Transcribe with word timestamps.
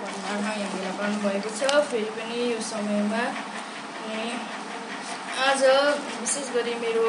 परिवारमा 0.00 0.52
यहाँ 0.54 0.70
भेला 0.72 0.92
पार्नुभएको 0.98 1.50
छ। 1.58 1.60
फेरि 1.90 2.10
पनि 2.16 2.36
यो 2.52 2.58
समयमा 2.70 3.22
अनि 3.22 4.24
आज 5.46 5.60
विशेष 6.20 6.46
गरी 6.56 6.74
मेरो 6.82 7.06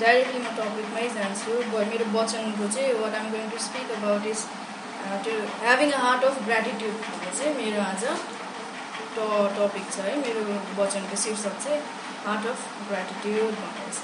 डाइरेक्टली 0.00 0.40
म 0.44 0.46
टपिकमै 0.58 1.06
जान्छु। 1.16 1.52
मेरो 1.72 2.06
वचनको 2.18 2.64
चाहिँ 2.74 2.92
what 3.00 3.14
am 3.20 3.26
going 3.34 3.46
to 3.50 3.58
speak 3.64 3.90
about 3.96 4.22
is 4.32 4.40
to 5.24 5.32
having 5.64 5.88
a 5.92 6.00
heart 6.04 6.22
of 6.30 6.34
gratitude 6.46 6.94
भन्ने 7.08 7.30
चाहिँ 7.38 7.52
मेरो 7.58 7.82
आज 7.88 8.02
ट 9.16 9.18
टपिक 9.58 9.86
छ 9.94 9.96
है। 10.06 10.14
मेरो 10.22 10.40
वचनको 10.78 11.16
शीर्षक 11.24 11.54
चाहिँ 11.64 11.80
हार्ट 12.26 12.44
अफ 12.52 12.58
ग्रेटिट्युड 12.88 13.52
भनेर 13.60 13.90
छ। 13.98 14.00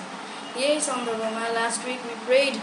यही 0.61 0.77
सन्दर्भमा 0.91 1.45
लास्ट 1.57 1.80
विक 1.87 2.01
वि 2.07 2.14
प्रेड 2.27 2.55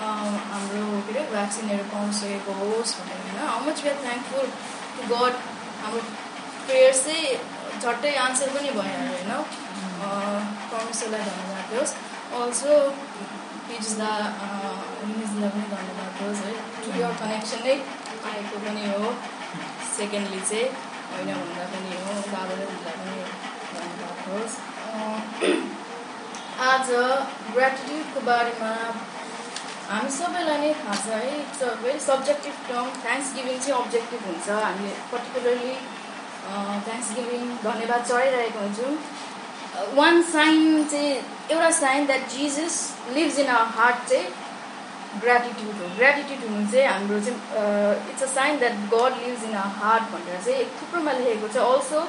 हाम्रो 0.00 0.84
के 1.06 1.12
अरे 1.12 1.22
भ्याक्सिनहरू 1.30 1.84
पाउन 1.92 2.08
सकेको 2.20 2.52
होस् 2.60 2.94
भनेर 3.00 3.23
how 3.48 3.60
much 3.68 3.82
we 3.84 3.90
are 3.90 3.98
thankful 4.04 4.46
to 4.96 5.02
God 5.14 5.34
हाम्रो 5.82 6.02
प्रेयर्स 6.66 7.04
चाहिँ 7.06 7.36
झट्टै 7.82 8.14
आन्सर 8.24 8.48
पनि 8.56 8.70
भइहाल्यो 8.78 9.14
होइन 9.14 9.32
परमेश्वरलाई 10.72 11.24
धन्यवाद 11.30 11.74
होस् 11.78 11.94
अल्सो 12.40 12.78
पिजदा 13.68 14.10
निजलाई 15.10 15.50
पनि 15.54 15.66
धन्यवाद 15.74 16.12
होस् 16.22 16.42
है 16.46 16.54
यो 17.00 17.08
कनेक्सन 17.22 17.60
नै 17.68 17.76
आएको 18.30 18.56
पनि 18.66 18.84
हो। 18.90 19.12
सेकेन्डली 19.96 20.40
चाहिँ 20.50 20.68
होइन 21.10 21.28
भन्दा 21.40 21.64
पनि 21.72 21.98
हो। 22.04 22.14
बाबा 22.32 22.54
र 22.54 22.68
दिदीलाई 22.70 22.96
पनि 23.00 23.18
धन्यवाद 23.74 24.18
होस् 24.28 24.54
आज 26.70 26.90
ग्रेटिट्युडको 27.54 28.20
बारेमा 28.26 28.72
हामी 29.88 30.10
सबैलाई 30.10 30.58
नै 30.60 30.68
थाहा 30.82 30.94
छ 30.98 31.16
है 31.22 31.32
it's 31.38 31.62
a 31.62 31.72
very 31.80 31.98
subjective 32.02 32.60
term 32.68 32.86
thanks 33.00 33.32
giving 33.38 33.58
चाहिँ 33.64 33.74
अब्जेक्टिभ 33.78 34.22
हुन्छ। 34.28 34.46
हामीले 34.64 34.92
पर्टिकुलरली 35.10 35.74
थ्याङ्क्स 36.86 37.10
गिभिङ 37.16 37.42
धन्यवाद 37.64 38.06
चढाइरहेको 38.10 38.62
हुन्छौँ। 38.64 38.94
वान 39.98 40.22
साइन 40.30 40.84
चाहिँ 40.92 41.12
एउटा 41.50 41.70
sign 41.80 42.06
that 42.12 42.24
Jesus 42.36 42.78
lives 43.18 43.38
in 43.44 43.48
our 43.56 43.76
heart 43.78 44.08
चाहिँ 44.10 44.26
ग्रेटिट्युड 45.26 45.76
हो। 45.82 45.90
ग्रेटिट्युड 46.00 46.48
हुनु 46.48 46.64
चाहिँ 46.72 46.86
हाम्रो 46.92 47.20
चाहिँ 47.28 47.38
it's 48.10 48.22
a 48.22 48.30
sign 48.34 48.58
that 48.64 48.76
God 48.94 49.22
lives 49.26 49.44
in 49.50 49.54
our 49.64 49.78
heart 49.84 50.10
भनेर 50.14 50.42
चाहिँ 50.46 50.64
थुप्रोमा 50.80 51.12
लेखेको 51.20 51.48
छ। 51.54 51.68
Also 51.68 52.00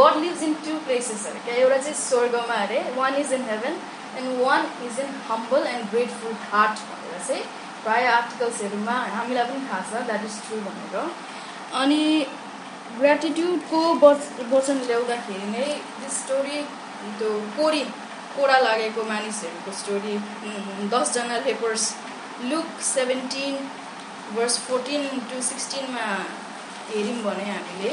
God 0.00 0.20
lives 0.26 0.42
in 0.48 0.54
two 0.66 0.78
places 0.90 1.26
अरे। 1.32 1.44
क्या 1.48 1.54
एउटा 1.64 1.78
चाहिँ 1.84 1.98
स्वर्गमा 2.02 2.62
अरे। 2.66 2.84
One 3.00 3.16
is 3.24 3.32
in 3.38 3.48
heaven 3.52 3.80
and 4.18 4.40
one 4.42 4.68
is 4.86 5.00
in 5.06 5.08
humble 5.30 5.66
and 5.72 5.90
grateful 5.94 6.36
heart 6.52 6.84
भनेर 7.14 7.26
चाहिँ 7.26 7.44
प्रायः 7.84 8.10
आर्टिकल्सहरूमा 8.10 8.96
हामीलाई 9.14 9.44
पनि 9.50 9.66
थाहा 9.68 9.82
छ 9.90 10.06
द्याट 10.06 10.24
इज 10.24 10.36
ट्रु 10.46 10.56
भनेर। 10.66 10.96
अनि 11.80 12.02
ग्रेटिट्युडको 12.98 13.80
वचन 14.54 14.78
ल्याउँदाखेरि 14.88 15.46
नै 15.50 15.68
स्टोरी 16.18 16.58
त्यो 17.18 17.30
कोडी 17.56 17.82
कोडा 18.36 18.58
लागेको 18.58 19.02
मानिसहरूको 19.12 19.70
स्टोरी 19.80 20.14
दसजना 20.94 21.36
lepers 21.46 21.84
Luke 22.50 22.68
seventeen 22.82 23.54
verse 24.36 24.58
fourteen 24.66 25.02
to 25.30 25.40
सिक्सटिनमा 25.48 26.06
हेऱ्यौँ 26.90 27.22
भने 27.24 27.44
हामीले। 27.50 27.92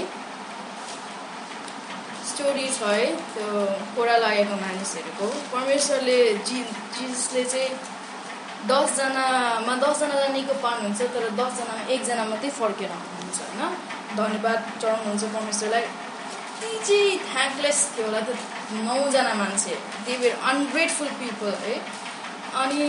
स्टोरी 2.32 2.68
छ 2.78 2.82
है 2.98 3.08
त्यो 3.34 3.48
कोडा 3.96 4.18
लागेको 4.26 4.56
मानिसहरूको। 4.66 5.28
परमेश्वरले 5.54 6.20
जि 6.48 6.60
जिजसले 6.98 7.44
चाहिँ 7.54 7.70
दसजनामा 8.70 9.74
दसजनालाई 9.84 10.32
निको 10.38 10.54
पार्नुहुन्छ 10.66 11.02
तर 11.14 11.24
दसजनामा 11.40 11.84
एकजना 11.94 12.24
मात्रै 12.32 12.50
फर्केर 12.60 12.92
आउनुहुन्छ 12.98 13.40
होइन? 13.42 13.62
धन्यवाद 14.20 14.60
चढाउनुहुन्छ 14.82 15.24
परमेश्वरलाई। 15.36 15.86
कति 16.62 16.78
चाहिँ 16.88 17.18
थ्याङ्कलेस 17.32 17.78
थियो 17.96 18.06
होला 18.06 18.20
त्यो 18.28 18.36
नौजना 18.86 19.34
मान्छे। 19.42 19.76
दे 20.06 20.14
वेयर 20.22 20.36
अनग्रेटफुल 20.52 21.10
पिपल 21.22 21.54
है? 21.64 21.76
अनि 22.62 22.82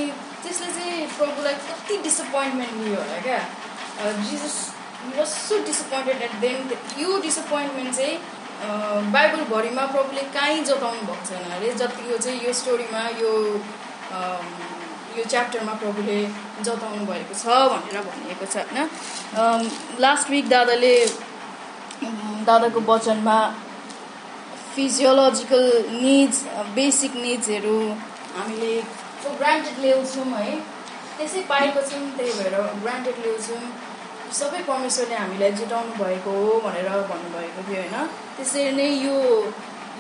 त्यसले 0.43 0.69
चाहिँ 0.77 1.07
प्रभुलाई 1.17 1.55
कति 1.69 1.97
डिसपोइन्टमेन्ट 2.05 2.73
लियो 2.83 3.01
होला 3.01 3.19
क्या? 3.27 3.41
Jesus 4.29 4.57
was 5.17 5.29
so 5.29 5.59
disappointed 5.65 6.23
at 6.23 6.35
them 6.45 6.59
यो 7.03 7.19
डिसपोइन्टमेन्ट 7.27 7.95
चाहिँ 7.97 8.15
बाइबलभरिमा 9.13 9.85
प्रभुले 9.95 10.23
कहीँ 10.37 10.65
जताउनु 10.65 11.03
भएको 11.07 11.25
छैन। 11.29 11.51
अरे 11.57 11.73
जति 11.81 12.11
यो 12.11 12.19
चाहिँ 12.19 12.41
यो 12.47 12.53
स्टोरीमा 12.61 13.03
यो 13.23 13.33
यो 15.17 15.25
च्याप्टरमा 15.33 15.73
प्रभुले 15.83 16.19
जताउनु 16.67 17.05
भएको 17.11 17.35
छ 17.43 17.45
भनेर 17.73 17.97
भनिएको 18.09 18.47
छ 18.53 18.57
होइन? 18.57 19.71
लास्ट 20.05 20.31
विक 20.31 20.49
दादाले 20.49 20.95
दादाको 22.49 22.81
वचनमा 22.91 23.39
फिजियोलोजिकल 24.75 25.65
निड्स 26.03 26.39
बेसिक 26.77 27.17
निड्सहरू 27.25 27.79
हामीले 28.37 28.75
ग्रान्टेड 29.41 29.77
ल्याउँछौँ 29.85 30.27
है। 30.37 30.55
त्यसै 31.17 31.41
पाएको 31.49 31.81
छौँ 31.91 32.05
त्यही 32.17 32.33
भएर 32.39 32.55
ग्रान्टेड 32.85 33.17
ल्याउँछौँ। 33.25 33.63
सबै 34.39 34.61
परमेश्वरले 34.71 35.17
हामीलाई 35.23 35.53
जुटाउनु 35.61 35.93
भएको 36.03 36.31
हो 36.39 36.53
भनेर 36.65 36.89
भन्नुभएको 37.11 37.61
थियो 37.69 37.83
होइन? 37.83 37.97
त्यसरी 38.37 38.71
नै 38.81 38.89
यो 39.07 39.17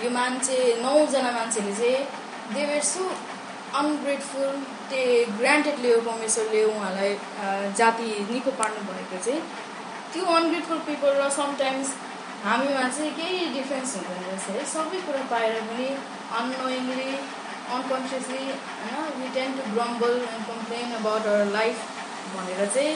यो 0.03 0.11
मान्छे 0.11 0.57
नौजना 0.83 1.31
मान्छेले 1.39 1.75
चाहिँ 1.81 2.01
देवेर 2.55 2.83
सो 2.93 3.05
अनग्रेटफुल 3.81 4.57
त्यो 4.93 5.11
ग्रान्टेड 5.41 5.77
ल्यायो 5.83 6.01
परमेश्वरले 6.07 6.63
उहाँलाई 6.71 7.13
जाति 7.81 8.09
निको 8.31 8.51
पार्नु 8.61 8.81
भएको 8.89 9.19
चाहिँ 9.27 9.41
त्यो 10.13 10.25
अनग्रेटफुल 10.39 10.81
पिपल 10.89 11.13
र 11.21 11.29
समटाइम्स 11.37 11.89
हामीमा 12.45 12.83
चाहिँ 12.97 13.13
केही 13.19 13.47
डिफ्रेन्स 13.55 13.95
हुँदैन 13.97 14.23
रहेछ 14.25 14.45
है। 14.57 14.65
सबै 14.73 14.99
कुरा 15.07 15.23
पाएर 15.33 15.55
पनि 15.69 15.87
अननोइङली 16.39 17.11
अनकन्सियसली 17.75 18.45
होइन 18.83 19.09
we 19.21 19.29
tend 19.37 19.57
to 19.59 19.63
grumble 19.75 20.15
and 20.33 20.45
complain 20.51 20.93
about 21.01 21.27
our 21.33 21.47
life 21.57 21.77
भनेर 22.35 22.61
चाहिँ 22.75 22.93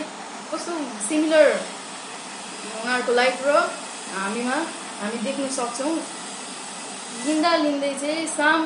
कस्तो 0.53 0.73
सिमिलर 1.09 1.49
उनीहरूको 1.55 3.13
लाइफ 3.21 3.47
र 3.47 3.57
हामीमा 4.19 4.57
हामी 5.01 5.19
देख्न 5.25 5.49
सक्छौँ। 5.59 5.95
लिँदा 7.27 7.57
लिँदै 7.65 7.95
चाहिँ 8.03 8.27
साम 8.37 8.61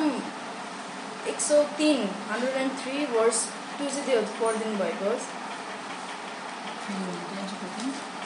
एक 1.29 1.39
सौ 1.41 1.63
तिन 1.77 2.07
हन्ड्रेड 2.29 2.55
एन्ड 2.57 2.77
थ्री 2.77 3.05
वर्स 3.09 3.43
त्यो 3.77 4.21
पढिदिनु 4.37 4.77
भएको 4.77 5.05
होस् 5.05 5.27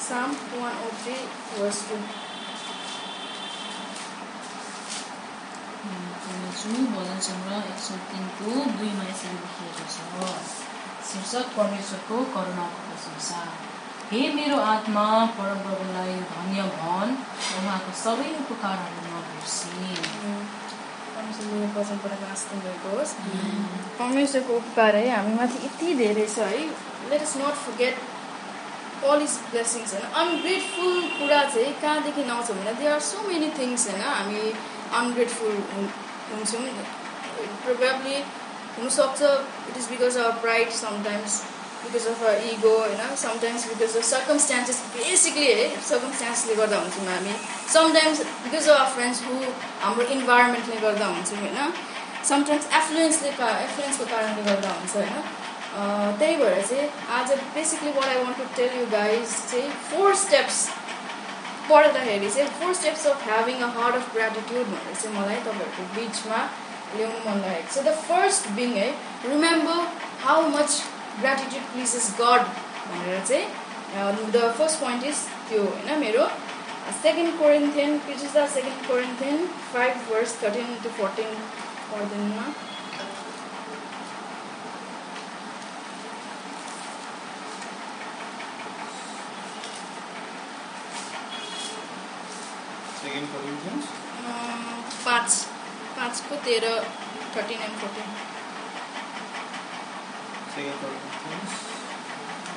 psalm 0.05 0.35
one 0.53 0.77
oh 0.77 0.89
three 1.01 1.15
verse 1.57 1.81
two 1.89 1.97
भजन 6.91 7.19
सङ्ग्रह 7.21 7.57
एक 7.65 7.79
सौ 7.81 7.95
तिनको 8.09 8.51
दुईमा 8.71 9.03
यसरी 9.05 9.35
लेखिएको 9.35 9.85
छ 9.93 10.29
शीर्षक 11.07 11.51
परमेश्वरको 11.55 12.23
करुणाको 12.33 12.85
प्रशंसा 12.85 13.41
हे 14.07 14.21
मेरो 14.33 14.57
आत्मा 14.67 15.03
परमप्रभुलाई 15.37 16.15
धन्य 16.31 16.63
भन 16.77 17.13
उहाँको 17.57 17.93
सबै 17.99 18.31
उपकारहरू 18.39 19.05
नबिर्सी 19.09 20.64
परमेश्वरले 21.25 21.67
वचनबाट 21.75 22.13
बाँच्नु 22.21 22.57
भएको 22.65 22.89
होस्। 22.97 23.13
परमेश्वरको 23.99 24.53
उपकार 24.55 24.95
है 24.95 25.09
हामीमाथि 25.09 25.57
यति 25.65 25.93
धेरै 26.01 26.25
छ 26.35 26.37
है। 26.53 26.59
Let 27.09 27.21
is 27.21 27.33
not 27.41 27.55
forget 27.65 27.95
all 29.09 29.21
is 29.21 29.33
blessings 29.51 29.93
होइन? 29.93 30.05
अनग्रेटफुल 30.21 31.01
कुरा 31.17 31.41
चाहिँ 31.49 31.73
कहाँदेखि 31.81 32.23
आउँछ 32.29 32.51
भने 32.51 32.73
they 32.79 32.87
are 32.93 32.99
so 33.09 33.27
many 33.27 33.49
things 33.57 33.87
होइन? 33.89 34.01
हामी 34.01 34.53
अनग्रेटफुल 35.01 35.55
हुन्छौँ। 36.31 36.63
प्रोभाब्ली 37.65 38.17
हुनसक्छ 38.77 39.21
it 39.69 39.77
is 39.77 39.89
because 39.89 40.17
of 40.25 40.41
pride 40.41 40.69
sometimes 40.83 41.41
because 41.85 42.07
of 42.13 42.21
ego 42.51 42.73
होइन 42.77 43.15
sometimes 43.23 43.67
because 43.71 43.97
of 43.97 44.05
circumstances 44.11 44.81
basically 44.97 45.47
है 45.51 45.67
सर्कमस्टान्सले 45.89 46.55
गर्दा 46.61 46.77
हुन्छौँ 46.83 47.05
हामी. 47.07 47.33
Sometimes 47.73 48.21
because 48.43 48.69
of 48.75 48.93
friends 48.95 49.23
who 49.25 49.33
हाम्रो 49.81 50.07
इन्भाइरोमेन्टले 50.17 50.77
गर्दा 50.85 51.07
हुन्छौँ 51.15 51.39
होइन 51.39 51.73
समटाइम्स 52.29 52.65
एफ्लुएन्सले 52.81 53.31
का 53.41 53.49
एफ्लुएन्सको 53.65 54.05
कारणले 54.13 54.43
गर्दा 54.51 54.69
हुन्छ 54.79 54.95
होइन 54.95 55.15
त्यही 56.19 56.35
भएर 56.41 56.61
चाहिँ 56.67 56.89
आज 57.15 57.31
basically 57.55 57.91
what 57.95 58.09
I 58.09 58.23
want 58.23 58.37
to 58.37 58.43
tell 58.57 58.79
you 58.79 58.85
guys 58.91 59.31
चाहिँ 59.51 59.69
फोर 59.89 60.15
स्टेप्स 60.21 60.57
पढ्दाखेरि 61.69 62.29
चाहिँ 62.29 62.49
four 62.59 62.73
steps 62.79 63.05
of 63.07 63.23
having 63.27 63.61
a 63.61 63.69
heart 63.77 63.95
of 63.95 64.13
gratitude 64.13 64.65
भनेर 64.73 64.95
चाहिँ 65.01 65.17
मलाई 65.17 65.39
तपाईँहरूको 65.47 65.83
बिचमा 65.95 66.39
ल्याउनु 66.97 67.19
मन 67.25 67.41
लागेको 67.45 67.73
छ. 67.73 67.85
द 67.87 67.95
फर्स्ट 68.09 68.49
बिङ 68.57 68.73
है 68.81 68.89
remember 69.25 69.79
how 70.25 70.47
much 70.55 70.71
gratitude 71.19 71.63
pleases 71.73 72.07
God 72.19 72.41
भनेर 72.87 73.23
चाहिँ 73.25 74.31
द 74.31 74.51
फर्स्ट 74.57 74.79
पोइन्ट 74.79 75.03
इज 75.11 75.23
त्यो 75.49 75.63
होइन 75.65 75.99
मेरो 75.99 76.27
second 77.01 77.37
Corinthian 77.39 77.97
pitch 78.07 78.23
is 78.23 78.37
the 78.37 78.47
second 78.53 78.87
Corinthian 78.87 79.45
five 79.73 80.11
verse 80.11 80.37
thirteen 80.43 80.75
to 80.83 80.89
fourteen 80.97 81.35
पढ्दैनमा 81.91 82.47
Second 92.95 93.27
Corinthians? 93.29 93.85
अँ, 94.25 94.81
पाँच 95.05 95.31
पाँचको 95.97 96.35
तेह्र 96.45 96.69
thirteen 97.35 97.59
and 97.61 97.75
fourteen 97.79 98.07
Second 100.55 100.71
Corinthians 100.79 101.51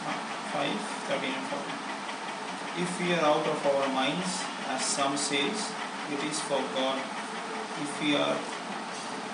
uh, 0.07 0.15
5, 0.55 0.71
13 1.11 1.35
and 1.35 1.47
14. 1.51 2.83
If 2.83 2.91
we 3.03 3.13
are 3.15 3.25
out 3.27 3.43
of 3.43 3.59
our 3.67 3.89
minds, 3.93 4.39
as 4.71 4.85
some 4.85 5.17
says, 5.17 5.73
it 6.15 6.23
is 6.23 6.39
for 6.47 6.63
God. 6.79 7.03
If 7.83 7.91
we 8.01 8.15
are 8.15 8.39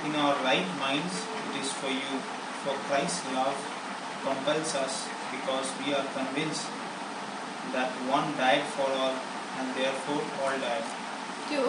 in 0.09 0.17
our 0.17 0.33
right 0.41 0.65
minds, 0.81 1.13
it 1.53 1.61
is 1.61 1.71
for 1.75 1.93
you. 1.93 2.13
For 2.65 2.73
Christ's 2.89 3.21
love 3.37 3.53
compels 4.25 4.75
us 4.75 5.09
because 5.29 5.69
we 5.85 5.93
are 5.93 6.07
convinced 6.17 6.65
that 7.77 7.93
one 8.09 8.33
died 8.41 8.65
for 8.73 8.89
all 8.89 9.13
and 9.61 9.77
therefore 9.77 10.25
all 10.41 10.57
died. 10.57 10.89
त्यो 11.49 11.65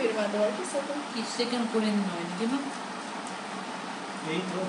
firma 0.00 0.24
de 0.32 0.38
orchestra. 0.46 0.98
Istekən 1.22 1.64
Polin 1.72 1.98
oynadı, 2.16 2.34
değil 2.40 2.52
mi? 2.52 2.58
Neydi 4.26 4.54
o? 4.62 4.66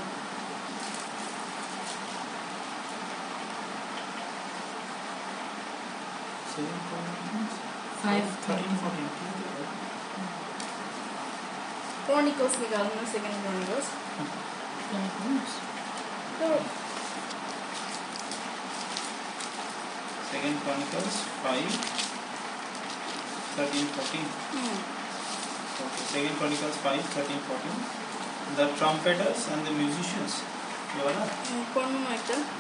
Seven 6.56 6.80
point 6.90 7.52
Five. 8.02 8.28
Thirteen 8.46 8.78
fourteen. 8.82 9.10
Chronicles 12.06 12.60
निकालना 12.62 13.06
second 13.14 13.36
chronicles. 13.44 13.88
Chronicles. 14.90 15.52
तो 16.40 16.50
second 20.32 20.56
chronicles 20.64 21.16
five 21.44 21.72
thirteen 23.56 23.88
fourteen. 23.96 24.26
Hmm. 24.52 24.99
2nd 26.10 26.36
Chronicles 26.38 26.78
5, 26.78 27.02
13, 27.02 27.38
14. 27.38 28.58
The 28.58 28.68
trumpeters 28.78 29.48
and 29.50 29.66
the 29.66 29.72
musicians. 29.72 30.42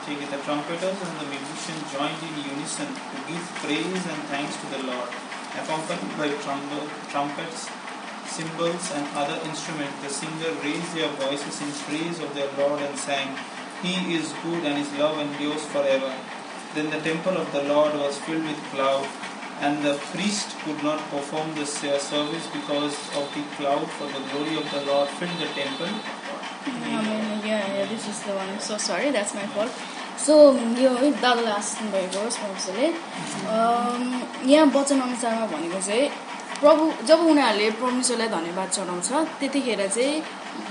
Take 0.06 0.22
it. 0.22 0.30
The 0.30 0.38
trumpeters 0.46 1.02
and 1.02 1.14
the 1.18 1.26
musicians 1.26 1.82
joined 1.90 2.22
in 2.22 2.46
unison 2.46 2.94
to 2.94 3.18
give 3.26 3.42
praise 3.58 4.06
and 4.06 4.22
thanks 4.30 4.54
to 4.62 4.68
the 4.70 4.86
Lord. 4.86 5.10
Accompanied 5.58 6.14
by 6.14 6.30
trumpets, 7.10 7.70
cymbals, 8.30 8.92
and 8.94 9.08
other 9.18 9.42
instruments, 9.50 9.98
the 10.04 10.10
singer 10.10 10.54
raised 10.62 10.94
their 10.94 11.10
voices 11.18 11.58
in 11.62 11.72
praise 11.90 12.20
of 12.20 12.34
their 12.36 12.52
Lord 12.54 12.82
and 12.82 12.96
sang, 12.98 13.36
He 13.82 14.14
is 14.14 14.34
good 14.44 14.64
and 14.64 14.78
His 14.78 14.94
love 14.94 15.18
endures 15.18 15.66
forever. 15.66 16.14
Then 16.76 16.92
the 16.92 17.02
temple 17.02 17.36
of 17.36 17.52
the 17.52 17.64
Lord 17.64 17.96
was 17.96 18.20
filled 18.20 18.46
with 18.46 18.62
cloud 18.70 19.10
and 19.62 19.84
the 19.84 19.94
priest 20.12 20.56
could 20.64 20.82
not 20.84 21.00
perform 21.12 21.54
the 21.56 21.66
ser- 21.66 22.00
service 22.00 22.46
because 22.48 22.98
of 23.20 23.26
the 23.36 23.44
cloud, 23.56 23.86
for 23.92 24.08
the 24.08 24.22
glory 24.32 24.56
of 24.58 24.72
the 24.72 24.82
Lord 24.86 25.10
filled 25.20 25.40
the 25.40 25.50
temple. 25.60 25.94
This 27.90 28.08
is 28.08 28.18
the 28.28 28.34
one 28.36 28.58
so 28.68 28.78
sorry 28.78 29.10
that's 29.12 29.36
my 29.36 29.46
fault 29.56 29.72
so 30.26 30.34
यो 30.82 30.90
है 30.96 31.12
दादाले 31.22 31.52
आसिनु 31.52 31.92
भएको 31.92 32.30
स्पोर्ट्सले 32.36 32.88
यहाँ 34.52 34.66
वचन 34.76 35.00
अनुसारमा 35.02 35.46
भनेको 35.54 35.80
चाहिँ 35.88 36.10
प्रभु 36.60 36.92
जब 37.10 37.20
उनीहरूले 37.32 37.70
परमेश्वरलाई 37.82 38.28
धन्यवाद 38.36 38.70
चढाउँछ 38.78 39.10
त्यतिखेर 39.40 39.88
चाहिँ 39.88 40.22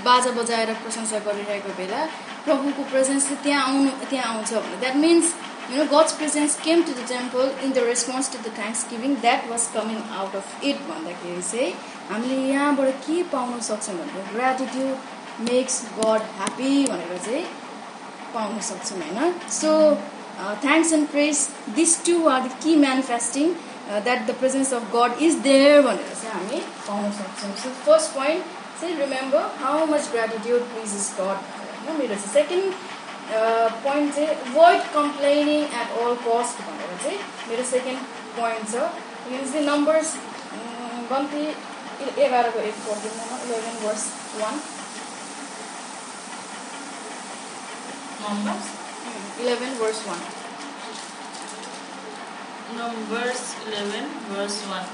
बाजा 0.05 0.31
बजाएर 0.39 0.73
प्रशंसा 0.83 1.19
गरिरहेको 1.27 1.71
बेला 1.77 2.01
प्रभुको 2.45 2.83
प्रेजेन्स 2.91 3.23
चाहिँ 3.29 3.43
त्यहाँ 3.43 3.63
आउनु 3.67 3.91
त्यहाँ 4.09 4.33
आउँछ 4.33 4.53
भने 4.53 4.77
that 4.83 4.95
means 5.05 5.33
no 5.69 5.83
God's 5.87 6.13
presence 6.17 6.55
came 6.61 6.81
to 6.83 6.93
the 6.93 7.05
temple 7.07 7.49
in 7.63 7.71
the 7.71 7.81
response 7.85 8.31
to 8.33 8.37
the 8.39 8.53
thanks 8.55 8.85
giving 8.89 9.15
that 9.21 9.47
was 9.49 9.67
coming 9.73 9.99
out 10.15 10.35
of 10.35 10.63
it 10.65 10.79
भन्दाखेरि 10.85 11.41
चाहिँ 11.43 11.73
हामीले 12.07 12.37
यहाँबाट 12.47 13.03
के 13.03 13.21
पाउन 13.33 13.59
सक्छौँ 13.67 13.95
भने 13.97 14.23
ग्रेटिट्युड 14.31 15.49
मेक्स 15.49 15.77
गड 15.97 16.25
ह्याप्पी 16.37 16.71
भनेर 16.85 17.17
चाहिँ 17.19 17.43
पाउन 18.33 18.59
सक्छौँ 18.63 18.99
होइन 18.99 19.39
so 19.53 19.75
thanks 20.59 20.93
and 20.93 21.07
praise 21.09 21.47
this 21.75 21.97
two 22.05 22.17
are 22.29 22.41
the 22.41 22.59
key 22.63 22.75
manifesting 22.79 23.53
that 23.87 24.25
the 24.25 24.35
presence 24.39 24.73
of 24.73 24.91
God 24.95 25.21
is 25.23 25.35
there 25.43 25.81
भनेर 25.83 26.13
चाहिँ 26.15 26.33
हामी 26.33 26.61
पाउन 26.83 27.11
सक्छौँ 27.13 27.55
सो 27.57 27.75
फर्स्ट 27.83 28.15
पोइन्ट 28.15 28.57
चाहिँ 28.81 28.95
remember 28.97 29.49
how 29.61 29.85
much 29.87 30.09
gratitude 30.11 30.69
please 30.69 30.95
is 30.95 31.11
God 31.15 31.49
होइन 31.57 31.97
मेरो 31.97 32.15
चाहिँ 32.15 32.33
सेकेन्ड 32.33 32.87
पोइन्ट 33.86 34.14
चाहिँ 34.14 34.28
avoid 34.28 34.82
complaining 34.94 35.62
at 35.80 35.96
all 36.02 36.14
cost 36.26 36.62
भनेर 36.68 36.94
चाहिँ 37.02 37.18
मेरो 37.48 37.64
सेकेन्ड 37.70 38.00
पोइन्ट 38.36 38.70
छ 38.70 38.84
यो 39.32 39.42
चाहिँ 39.50 39.66
नम्बर्स 39.66 40.14
गन्ती 41.10 41.44
एघारको 42.26 42.60
एक 42.70 42.86
पढिदिनु 42.86 43.42
eleven 43.48 43.76
verse 43.86 44.06
one 44.40 44.62
Numbers 48.24 48.72
eleven 49.40 49.78
verse 49.82 50.06
one 50.08 50.24
Numbers 52.66 53.40
11, 53.68 54.06
verse 54.28 54.58
1. 54.66 54.84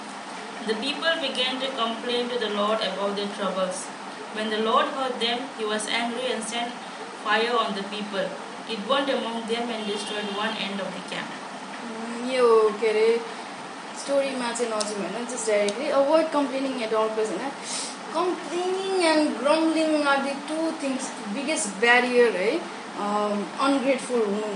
The 0.66 0.74
people 0.74 1.12
began 1.20 1.60
to 1.60 1.68
complain 1.76 2.28
to 2.28 2.38
the 2.38 2.50
Lord 2.50 2.80
about 2.80 3.14
their 3.16 3.28
troubles. 3.28 3.86
When 4.34 4.50
the 4.50 4.58
Lord 4.58 4.86
heard 4.88 5.20
them, 5.20 5.38
he 5.56 5.64
was 5.64 5.86
angry 5.88 6.32
and 6.32 6.42
sent 6.42 6.74
fire 7.25 7.55
on 7.55 7.73
the 7.73 7.83
people. 7.85 8.29
It 8.67 8.87
burned 8.87 9.09
among 9.11 9.41
them 9.47 9.69
and 9.69 9.87
destroyed 9.87 10.29
one 10.37 10.55
end 10.59 10.79
of 10.79 10.93
the 10.93 11.03
camp. 11.09 11.41
यो 12.27 12.45
के 12.79 12.87
अरे 12.89 13.09
स्टोरीमा 13.97 14.51
चाहिँ 14.51 14.71
नजाउँ 14.71 15.01
होइन 15.01 15.25
just 15.25 15.47
directly 15.49 15.89
avoid 15.97 16.31
complaining 16.31 16.81
at 16.83 16.93
all 16.93 17.09
place 17.15 17.29
होइन 17.31 17.51
complaining 18.15 19.03
and 19.11 19.37
grumbling 19.39 20.07
are 20.13 20.21
the 20.23 20.33
two 20.49 20.71
things 20.81 21.11
biggest 21.35 21.79
barrier 21.83 22.37
है 22.37 22.51
ungrateful 23.67 24.21
हुनु 24.25 24.49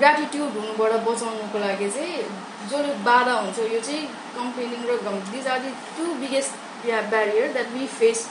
gratitude 0.00 0.56
हुनुबाट 0.60 0.96
बचाउनुको 1.06 1.58
लागि 1.66 1.90
चाहिँ 1.96 2.24
जसले 2.70 2.94
बाधा 3.06 3.38
हुन्छ 3.40 3.70
यो 3.74 3.80
चाहिँ 3.86 4.02
कम्प्लेनिङ 4.34 4.84
र 4.90 4.98
गम 5.06 5.22
these 5.30 5.46
are 5.54 5.62
the 5.62 5.70
two 5.96 6.12
biggest 6.20 6.84
barrier 6.84 7.52
that 7.52 7.72
we 7.76 7.86
face 7.98 8.26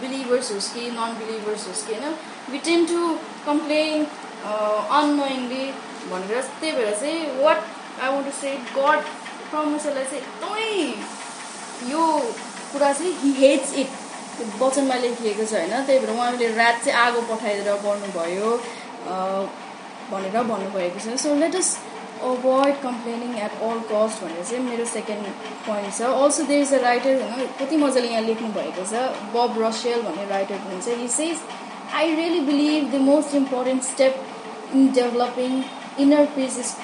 believers 0.00 0.52
होस् 0.52 0.72
कि 0.74 0.90
नन 0.98 1.10
बिलिभर्स 1.20 1.66
होस् 1.68 1.86
कि 1.86 1.94
होइन 1.94 2.16
we 2.50 2.58
tend 2.68 2.86
to 2.86 3.00
complain 3.46 4.04
unknowingly 4.98 5.64
भनेर 6.10 6.42
त्यही 6.60 6.72
भएर 6.76 6.94
चाहिँ 7.00 7.18
what 7.44 7.58
I 8.02 8.08
want 8.12 8.26
to 8.26 8.32
say 8.40 8.50
God 8.76 9.00
परमेश्वरलाई 9.52 10.04
चाहिँ 10.04 10.22
एकदमै 10.22 11.92
यो 11.92 12.04
कुरा 12.72 12.92
चाहिँ 12.92 13.12
हि 13.22 13.30
हेट्स 13.40 13.74
इट 13.82 13.90
वचनमा 14.60 14.96
लेखिएको 15.04 15.44
छ 15.44 15.52
होइन? 15.54 15.84
त्यही 15.86 15.98
भएर 15.98 16.10
उहाँले 16.14 16.48
रात 16.56 16.76
चाहिँ 16.84 16.98
आगो 17.00 17.20
पठाएर 17.30 17.62
गर्नुभयो 17.84 18.50
भनेर 20.10 20.42
भन्नुभएको 20.50 20.98
छ। 21.04 21.20
So 21.22 21.34
let 21.42 21.56
us 21.56 21.68
avoid 22.26 22.80
complaining 22.82 23.36
at 23.44 23.62
all 23.62 23.78
cost 23.92 24.22
भनेर 24.24 24.44
चाहिँ 24.44 24.64
मेरो 24.64 24.84
सेकेन्ड 24.92 25.26
पोइन्ट 25.66 25.94
छ. 25.96 26.02
Also 26.02 26.44
there 26.44 26.62
is 26.62 26.74
a 26.74 26.82
writer 26.82 27.22
होइन 27.22 27.46
कति 27.60 27.76
मजाले 27.76 28.08
यहाँ 28.08 28.22
लेख्नु 28.22 28.48
भएको 28.58 28.84
छ 28.90 29.02
बब 29.34 29.62
रसेल 29.62 30.02
भन्ने 30.02 30.24
राइटर 30.30 30.58
हुनुहुन्छ। 30.64 30.98
He 31.00 31.08
says 31.16 31.36
I 31.94 32.14
really 32.14 32.40
believe 32.46 32.90
the 32.92 33.00
most 33.02 33.34
important 33.34 33.82
step 33.84 34.24
in 34.74 34.92
developing 34.94 35.62
inner 36.04 36.26
peace 36.34 36.58
is 36.58 36.74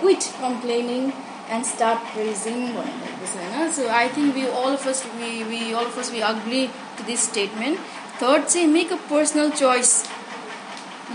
quit 0.00 0.24
complaining 0.40 1.10
and 1.50 1.64
start 1.66 2.12
praising 2.14 2.66
भन्नुभएको 2.74 3.26
छ 3.26 3.52
होइन। 3.54 3.72
So 3.72 3.88
I 4.00 4.08
think 4.16 4.34
we 4.34 4.44
all 4.64 4.76
first 4.84 5.06
we 5.20 5.42
we 5.44 5.72
all 5.72 5.88
first 5.96 6.12
we 6.12 6.20
agree 6.28 6.66
to 6.98 7.04
this 7.06 7.24
statement 7.30 7.78
third 8.22 8.44
चाहिँ 8.44 8.66
make 8.68 8.92
a 8.92 8.96
personal 9.10 9.50
choice 9.62 9.92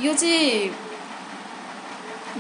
यो 0.02 0.14
चाहिँ 0.14 0.70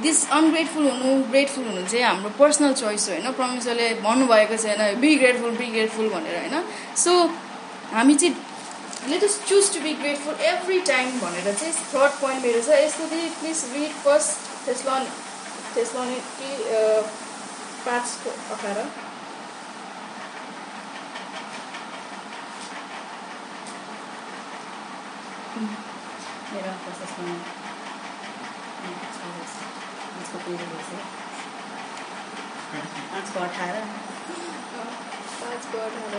this 0.03 0.17
ungrateful 0.37 0.85
हुनु 0.89 1.09
grateful 1.31 1.65
हुनु 1.65 1.81
चाहिँ 1.87 2.05
हाम्रो 2.05 2.29
पर्सनल 2.39 2.73
चोइस 2.73 3.07
हो 3.09 3.13
होइन? 3.13 3.31
परमेश्वरले 3.31 3.87
भन्नुभएको 4.01 4.57
छैन 4.63 4.99
बी 5.01 5.15
ग्रेटफुल 5.21 5.51
बी 5.57 5.67
ग्रेटफुल 5.71 6.09
भनेर 6.09 6.35
होइन? 6.39 6.55
सो 7.03 7.11
हामी 7.93 8.15
चाहिँ 8.15 8.35
let 9.09 9.23
us 9.23 9.39
choose 9.47 9.73
to 9.73 9.79
be 9.81 9.93
grateful 10.01 10.35
every 10.51 10.79
time 10.91 11.19
भनेर 11.19 11.53
चाहिँ 11.53 11.73
थर्ड 11.93 12.11
पोइन्ट 12.21 12.39
मेरो 12.45 12.61
छ। 12.61 12.69
यसको 12.83 13.07
चाहिँ 13.09 13.29
प्लिज 13.39 13.63
रिड 13.73 13.91
फर्स्ट 14.03 14.31
त्यसलन 15.75 16.09
कि 16.37 16.49
पाँचको 17.85 18.29
अठार। 18.55 18.77
मेरो 26.53 26.71
प्रोसेसमा 28.87 29.69
पाँचको 30.09 30.37
पेज 30.45 30.61
रहेछ 30.71 30.89
पाँचको 33.11 33.39
अठार 33.39 33.79
पाँचको 35.41 35.77
अठार 35.85 36.13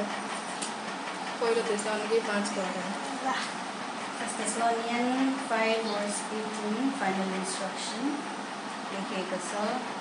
पहिलो 1.41 1.63
त्यसलन 1.69 2.09
कि 2.11 2.21
पाँचको 2.33 2.61
अठार 2.61 3.55
First 4.19 4.37
Thessalonians 4.39 5.41
5 5.49 5.83
verse 5.89 6.21
18, 6.37 6.91
final 7.01 7.35
instruction. 7.41 8.17
लेखिएको 8.87 9.39
छ 9.45 9.96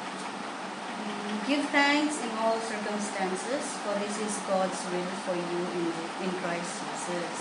give 1.47 1.65
thanks 1.73 2.15
in 2.25 2.31
all 2.45 2.55
circumstances 2.67 3.65
for 3.81 3.97
this 4.03 4.15
is 4.27 4.37
God's 4.45 4.79
will 4.91 5.09
for 5.25 5.35
you 5.53 5.61
in 5.79 5.87
in 6.27 6.31
Christ 6.41 6.73
Jesus 6.85 7.37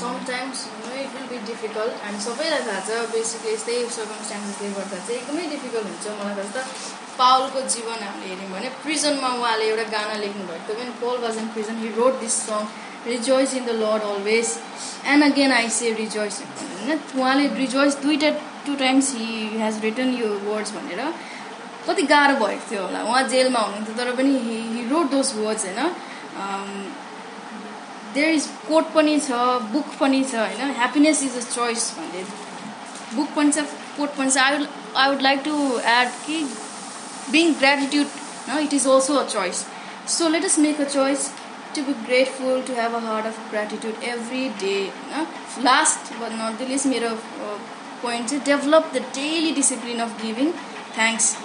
sometimes 0.00 0.64
it 1.02 1.14
will 1.16 1.26
be 1.32 1.38
difficult 1.50 2.04
हामी 2.04 2.20
सबैलाई 2.24 2.62
थाहा 2.68 2.80
छ 2.86 3.02
बेसिकली 3.12 3.52
यस्तै 3.54 3.76
सर्कमस्टान्सेसले 3.96 4.70
गर्दा 4.78 4.98
चाहिँ 5.02 5.18
एकदमै 5.20 5.44
डिफिकल्ट 5.52 5.86
हुन्छ 5.90 6.06
मलाई 6.22 6.48
छ 6.54 6.56
पावलको 7.18 7.60
जीवन 7.74 8.02
हामीले 8.04 8.30
हेऱ्यौँ 8.30 8.50
भने 8.54 8.68
प्रिजनमा 8.86 9.28
उहाँले 9.34 9.68
एउटा 9.68 9.84
गाना 9.90 10.16
लेख्नुभएको 10.22 10.64
थियो। 10.68 10.78
पनि 10.80 10.96
Paul 11.02 11.20
was 11.24 11.38
in 11.42 11.46
prison 11.58 11.76
he 11.82 11.92
wrote 11.98 12.18
this 12.20 12.38
song 12.46 12.66
rejoice 13.06 13.54
in 13.54 13.64
the 13.66 13.76
Lord 13.82 14.02
always 14.08 14.50
and 15.12 15.24
again 15.24 15.52
I 15.58 15.68
say 15.76 15.92
rejoice 16.00 16.40
होइन 16.40 16.98
उहाँले 17.20 17.46
रिजोइस 17.60 17.96
दुइटा 18.02 18.30
two 18.66 18.74
times 18.82 19.12
he 19.14 19.28
has 19.62 19.80
return 19.84 20.10
यो 20.22 20.28
वर्ड्स 20.50 20.70
भनेर। 20.78 21.00
कति 21.86 22.02
गाह्रो 22.14 22.34
भएको 22.44 22.70
थियो 22.70 22.82
होला 22.82 23.02
उहाँ 23.02 23.22
जेलमा 23.34 23.60
हुनुहुन्थ्यो 23.60 23.94
तर 23.98 24.14
पनि 24.16 24.38
हि 24.48 24.88
रोड 24.90 25.10
दोज 25.10 25.32
वर्ड्स 25.36 25.64
होइन 25.66 26.92
देयर 28.14 28.34
इज 28.34 28.48
कोट 28.68 28.92
पनि 28.94 29.18
छ 29.28 29.44
बुक 29.76 29.94
पनि 30.00 30.24
छ 30.32 30.34
होइन 30.34 30.74
ह्याप्पिनेस 30.80 31.22
इज 31.22 31.36
अ 31.36 31.46
चोइस 31.54 31.90
भन्ने 31.98 32.24
बुक 33.14 33.32
पनि 33.36 33.52
छ 33.52 33.66
कोट 33.96 34.16
पनि 34.18 34.30
छ 34.30 34.44
I 34.48 34.66
I 34.96 35.10
would 35.10 35.22
like 35.30 35.42
to 35.44 35.56
add 35.96 36.20
कि 36.26 36.42
being 37.30 37.54
gratitude 37.62 38.22
no, 38.46 38.60
it 38.60 38.72
is 38.72 38.86
also 38.86 39.24
a 39.24 39.28
choice. 39.28 39.66
So 40.06 40.28
let 40.28 40.44
us 40.44 40.58
make 40.58 40.78
a 40.78 40.88
choice 40.88 41.32
to 41.74 41.82
be 41.82 41.94
grateful, 42.06 42.62
to 42.62 42.74
have 42.74 42.92
a 42.94 43.00
heart 43.00 43.26
of 43.26 43.38
gratitude 43.50 43.96
every 44.02 44.50
day. 44.60 44.92
No? 45.10 45.26
Last 45.62 46.12
but 46.20 46.32
not 46.32 46.58
the 46.58 46.66
least, 46.66 46.86
मेरो 46.86 47.10
uh, 47.10 47.58
point 48.02 48.28
चाहिँ 48.28 48.44
develop 48.44 48.92
the 48.92 49.02
daily 49.14 49.52
discipline 49.52 50.00
of 50.00 50.12
giving 50.22 50.52
thanks. 50.98 51.36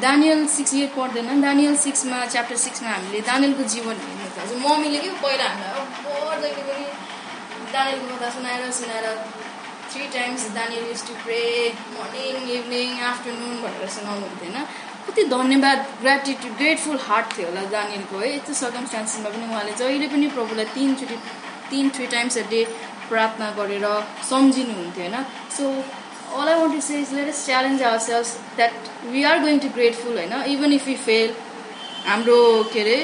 Daniel 0.00 0.46
six 0.54 0.74
eight 0.74 0.94
पढ्दैन। 0.94 1.40
Daniel 1.42 1.76
सिक्समा 1.84 2.24
chapter 2.26 2.56
सिक्समा 2.64 2.88
हामीले 2.90 3.20
दानियलको 3.28 3.62
जीवन 3.74 3.96
हेर्नु 4.04 4.26
थाल्छ 4.36 4.52
मम्मीले 4.64 4.98
के 5.04 5.10
पहिला 5.22 5.48
हामीलाई 5.52 6.40
जहिले 6.42 6.62
पनि 6.68 6.86
दानियलको 7.72 8.16
कथा 8.16 8.28
सुनाएर 8.36 8.70
सुनाएर 8.80 9.06
three 9.92 10.06
times 10.14 10.42
Daniel 10.54 10.84
used 10.88 11.02
to 11.08 11.14
pray 11.24 11.40
morning 11.92 12.50
evening 12.56 13.00
afternoon 13.10 13.54
भनेर 13.62 13.88
सुनाउनु 13.96 14.26
हुन्थेन 14.26 14.56
कति 15.06 15.22
धन्यवाद 15.28 15.78
ग्रेटिट्युड 16.00 16.52
ग्रेटफुल 16.56 16.98
हार्ट 17.04 17.26
थियो 17.36 17.46
होला 17.48 17.62
दानियलको 17.76 18.18
है। 18.18 18.34
यस्तो 18.34 18.54
सर्कमस्टान्सेसमा 18.62 19.30
पनि 19.36 19.46
उहाँले 19.52 19.72
जहिले 19.80 20.08
पनि 20.14 20.26
प्रभुलाई 20.36 20.66
तिनचोटि 20.74 21.16
तिन 21.70 21.88
थ्री 21.96 22.06
टाइम्स 22.16 22.38
अ 22.38 22.44
डे 22.50 22.60
प्रार्थना 23.08 23.46
गरेर 23.58 23.86
सम्झिनुहुन्थ्यो 24.30 25.04
होइन 25.04 25.16
so 25.56 25.64
all 26.30 26.48
I 26.48 26.56
want 26.58 26.74
to 26.74 26.82
say 26.82 27.02
is 27.02 27.12
let 27.12 27.28
us 27.28 27.46
challenge 27.46 27.80
ourselves 27.82 28.38
that 28.56 28.72
we 29.06 29.24
are 29.24 29.38
going 29.40 29.60
to 29.60 29.68
grateful 29.70 30.12
होइन 30.12 30.34
even 30.46 30.72
if 30.72 30.86
we 30.86 30.96
fail. 31.08 31.36
हाम्रो 32.06 32.38
के 32.72 32.80
अरे 32.80 32.96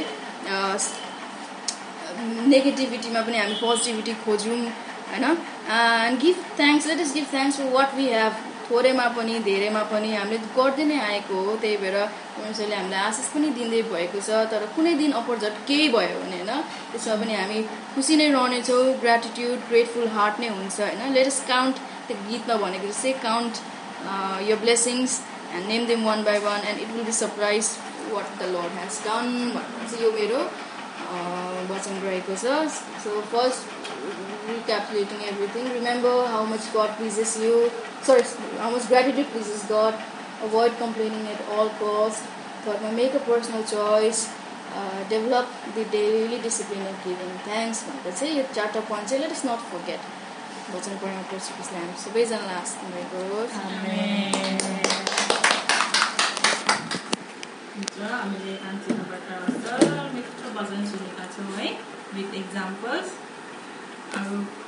नेगेटिभिटीमा 2.49 3.21
पनि 3.21 3.39
हामी 3.39 3.55
पोजिटिभिटी 3.61 4.13
खोज्यौँ 4.25 4.57
होइन 4.57 5.25
and 5.25 6.21
give 6.21 6.37
thanks 6.59 6.87
let 6.87 7.01
us 7.01 7.13
give 7.15 7.27
thanks 7.33 7.57
for 7.59 7.71
what 7.73 7.95
we 7.95 8.07
have 8.09 8.37
थोरैमा 8.69 9.07
पनि 9.17 9.39
धेरैमा 9.47 9.83
पनि 9.91 10.15
हामीले 10.15 10.39
गर्दै 10.57 10.85
नै 10.91 10.99
आएको 11.09 11.41
हो 11.47 11.57
त्यही 11.63 11.77
भएर 11.83 11.97
परमेश्वरले 12.37 12.77
हामीलाई 12.77 13.01
आशिष 13.09 13.27
पनि 13.35 13.51
दिँदै 13.59 13.83
भएको 13.91 14.21
छ 14.29 14.41
तर 14.53 14.65
कुनै 14.77 14.95
दिन 15.01 15.13
अपोजिट 15.21 15.59
केही 15.69 15.89
भयो 15.97 16.21
भने 16.21 16.39
होइन 16.39 16.63
त्यसमा 16.93 17.17
पनि 17.23 17.35
हामी 17.41 17.59
खुसी 17.95 18.17
नै 18.21 18.29
रहनेछौँ 18.37 18.81
ग्रेटिट्युड 19.05 19.69
ग्रेटफुल 19.73 20.09
हार्ट 20.17 20.41
नै 20.45 20.49
हुन्छ 20.55 20.81
होइन 20.81 21.13
latest 21.19 21.47
count 21.53 21.85
त्यो 22.08 22.18
गीतमा 22.30 22.56
भनेको 22.64 22.88
जस्तै 22.94 23.14
count 23.26 23.62
your 24.50 24.58
blessings 24.66 25.20
and 25.56 25.68
name 25.74 25.86
them 25.92 26.06
one 26.12 26.24
by 26.30 26.40
one 26.48 26.68
and 26.72 26.82
it 26.82 26.96
will 26.96 27.06
be 27.12 27.18
surprise 27.20 27.76
what 28.14 28.40
the 28.40 28.52
Lord 28.56 28.80
has 28.84 29.02
done 29.08 29.36
भनेर 29.58 29.90
चाहिँ 29.92 30.04
यो 30.06 30.12
मेरो 30.20 30.42
वचन 31.74 32.02
रहेको 32.08 32.36
छ 32.46 32.62
so 33.04 33.22
first 33.36 33.78
recapitulating 34.50 35.22
everything. 35.26 35.72
Remember 35.74 36.14
how 36.28 36.44
much 36.46 36.72
God 36.74 36.96
pleases 36.98 37.38
you. 37.40 37.72
Sorry, 38.02 38.24
how 38.58 38.70
much 38.72 38.88
gratitude 38.88 39.28
pleases 39.28 39.64
God. 39.66 39.94
Avoid 40.42 40.78
complaining 40.78 41.28
at 41.28 41.42
all 41.52 41.70
costs. 41.82 42.24
Third, 42.64 42.82
make 42.96 43.14
a 43.14 43.20
personal 43.22 43.64
choice. 43.64 44.30
Uh, 44.72 45.04
develop 45.10 45.48
the 45.76 45.84
daily 45.86 46.40
discipline 46.40 46.86
of 46.86 46.98
giving 47.04 47.34
thanks. 47.46 47.84
भनेर 47.84 48.14
चाहिँ 48.14 48.36
यो 48.38 48.44
चारवटा 48.56 48.80
point 48.90 49.10
चाहिँ 49.10 49.22
late 49.24 49.32
is 49.32 49.46
not 49.46 49.64
forget 49.72 50.00
भोजन 50.75 50.97
पूर्ण 51.01 51.19
पर्छ 51.31 51.49
कृष्ण 51.57 51.75
हामी 51.77 51.93
सबैजनालाई 52.03 52.55
हाँस्नु 52.55 52.87
भएको 52.93 53.19
होस् 53.27 53.53
हामीले 58.15 58.55
कान्छी 58.63 58.97
मिठो 60.15 60.51
भजन 60.57 60.83
सुनेका 60.91 61.27
छौँ 61.37 61.47
है 61.59 61.69
विथ 62.15 62.35
इक्जाम्पल्स 62.41 63.15
अब 64.19 64.64